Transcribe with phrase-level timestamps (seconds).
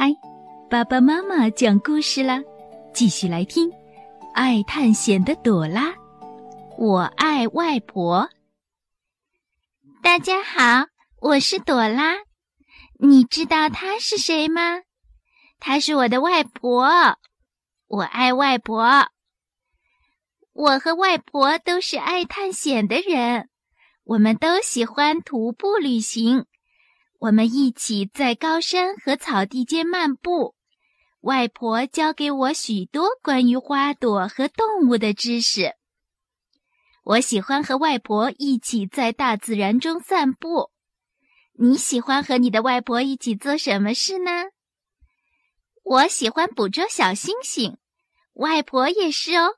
[0.00, 0.14] 嗨，
[0.70, 2.40] 爸爸妈妈讲故事啦！
[2.94, 3.68] 继续来听，
[4.32, 5.92] 爱探险的朵拉，
[6.78, 8.30] 我爱外婆。
[10.00, 10.86] 大家好，
[11.20, 12.14] 我是朵拉。
[13.00, 14.82] 你知道她是谁吗？
[15.58, 16.86] 她是我的外婆。
[17.88, 19.08] 我爱外婆。
[20.52, 23.48] 我和外婆都是爱探险的人，
[24.04, 26.46] 我们都喜欢徒步旅行。
[27.18, 30.54] 我们一起在高山和草地间漫步，
[31.20, 35.74] 外婆教给我许多关于花朵和动物的知识。
[37.02, 40.70] 我喜欢和外婆一起在大自然中散步。
[41.54, 44.30] 你喜欢和你的外婆一起做什么事呢？
[45.82, 47.78] 我喜欢捕捉小星星，
[48.34, 49.56] 外婆也是哦。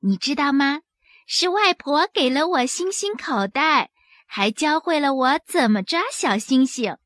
[0.00, 0.82] 你知道吗？
[1.26, 3.90] 是外婆给了我星星口袋。
[4.36, 6.98] 还教会了我怎么抓小星星。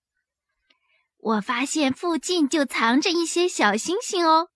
[1.18, 4.48] 我发现附近就藏着一些小星星哦。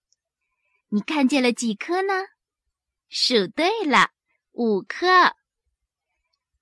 [0.89, 2.15] 你看见了几颗呢？
[3.11, 4.13] 数对了，
[4.53, 5.35] 五颗。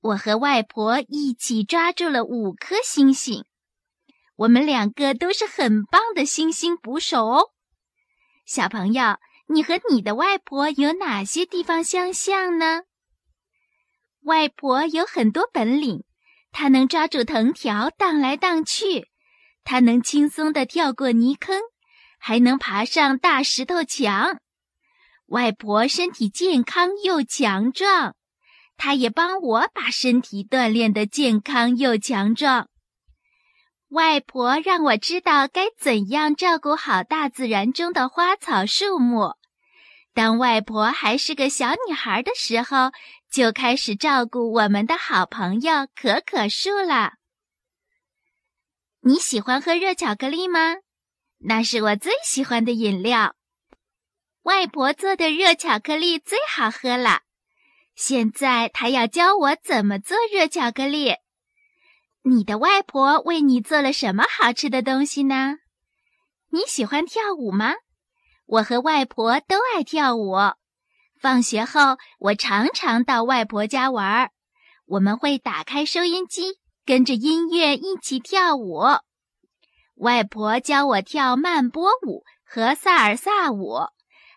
[0.01, 3.45] 我和外婆一起抓住了五颗星星。
[4.35, 7.51] 我们两个都是很棒的星星捕手哦。
[8.45, 12.83] 小朋友，你和你的外婆有哪些地方相像呢？
[14.23, 16.05] 外婆有很多本领，
[16.53, 19.09] 她能抓住藤条荡来荡去，
[19.65, 21.59] 她能轻松地跳过泥坑，
[22.19, 24.39] 还能爬上大石头墙。
[25.27, 28.15] 外婆身体健康又强壮，
[28.77, 32.69] 她也帮我把身体锻炼得健康又强壮。
[33.89, 39.35] 外婆让我知道该怎样照顾好大自然中的花草树木。
[40.13, 42.93] 当外婆还是个小女孩的时候。
[43.31, 47.15] 就开始照顾我们的好朋友可可树了。
[49.03, 50.77] 你喜欢喝热巧克力吗？
[51.39, 53.37] 那是我最喜欢的饮料。
[54.43, 57.23] 外婆做的热巧克力最好喝了。
[57.95, 61.15] 现在她要教我怎么做热巧克力。
[62.23, 65.59] 你的外婆为你做了什么好吃的东西呢？
[66.51, 67.75] 你喜欢跳舞吗？
[68.47, 70.35] 我和外婆都爱跳舞。
[71.21, 74.31] 放学后，我常常到外婆家玩儿。
[74.87, 78.83] 我们会打开收音机，跟着音乐一起跳舞。
[79.97, 83.81] 外婆教我跳慢波舞和萨尔萨舞，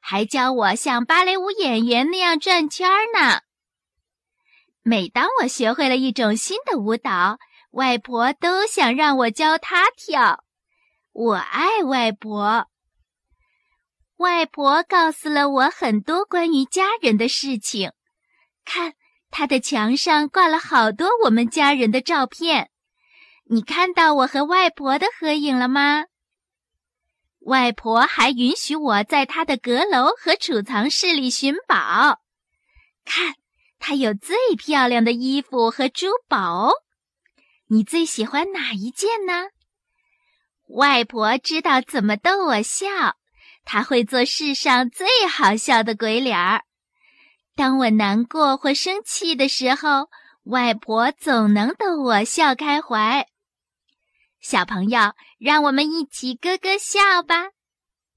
[0.01, 3.39] 还教我像芭蕾舞演员那样转圈儿呢。
[4.81, 7.39] 每当我学会了一种新的舞蹈，
[7.71, 10.43] 外婆都想让我教她跳。
[11.13, 12.67] 我爱外婆。
[14.17, 17.91] 外婆告诉了我很多关于家人的事情。
[18.63, 18.93] 看，
[19.31, 22.69] 她的墙上挂了好多我们家人的照片。
[23.45, 26.05] 你看到我和外婆的合影了吗？
[27.39, 32.21] 外婆还允许我在她的阁楼和储藏室里寻宝。
[33.03, 33.35] 看，
[33.79, 36.71] 她有最漂亮的衣服和珠宝。
[37.67, 39.49] 你最喜欢哪一件呢？
[40.69, 43.17] 外婆知道怎么逗我笑。
[43.65, 46.63] 他会做世上最好笑的鬼脸儿。
[47.55, 50.09] 当我难过或生气的时候，
[50.43, 53.27] 外婆总能逗我笑开怀。
[54.41, 57.51] 小朋友，让我们一起咯咯笑吧！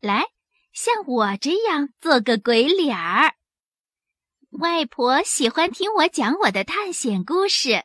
[0.00, 0.24] 来，
[0.72, 3.34] 像我这样做个鬼脸儿。
[4.50, 7.84] 外婆喜欢听我讲我的探险故事，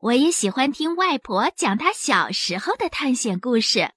[0.00, 3.90] 我也喜欢听外婆讲她小时候的探险故事。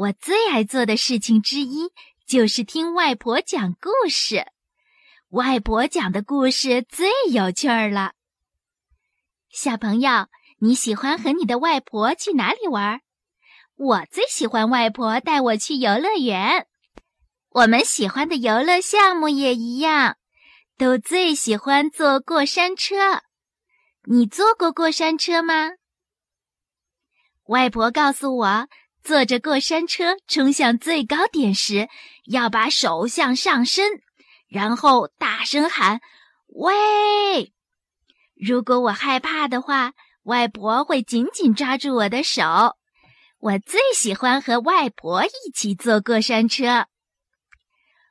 [0.00, 1.90] 我最爱做的事情之一
[2.26, 4.46] 就是听外婆讲故事。
[5.28, 8.14] 外婆讲的故事最有趣儿了。
[9.50, 10.28] 小朋友，
[10.60, 13.02] 你喜欢和你的外婆去哪里玩？
[13.76, 16.66] 我最喜欢外婆带我去游乐园。
[17.50, 20.16] 我们喜欢的游乐项目也一样，
[20.78, 23.20] 都最喜欢坐过山车。
[24.04, 25.72] 你坐过过山车吗？
[27.48, 28.66] 外婆告诉我。
[29.02, 31.88] 坐着过山车冲向最高点时，
[32.26, 34.02] 要把手向上伸，
[34.48, 36.00] 然后大声喊
[36.48, 37.52] “喂”。
[38.36, 39.92] 如果我害怕的话，
[40.24, 42.76] 外婆会紧紧抓住我的手。
[43.38, 46.86] 我最喜欢和外婆一起坐过山车。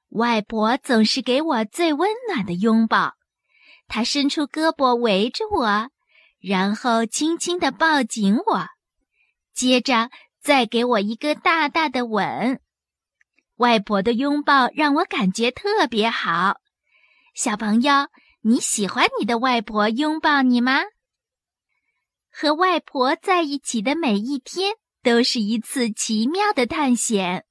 [0.10, 3.14] 外婆总是给我最温暖的拥抱，
[3.88, 5.90] 她伸出胳膊围着我，
[6.40, 8.68] 然后轻轻地抱紧我，
[9.54, 10.10] 接着。
[10.42, 12.60] 再给我一个大大的吻，
[13.58, 16.58] 外婆的拥抱让我感觉特别好。
[17.36, 18.08] 小朋友，
[18.42, 20.82] 你喜欢你的外婆拥抱你吗？
[22.32, 27.46] 和外婆在一起的每一天都是一次奇妙的探险。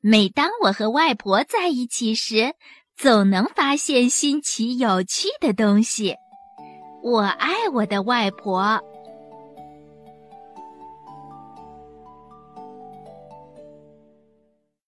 [0.00, 2.54] 每当我和外婆在一起时，
[2.96, 6.16] 总能发现新奇有趣的东西。
[7.02, 8.78] 我爱我的外婆。